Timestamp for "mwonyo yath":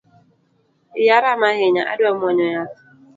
2.17-2.79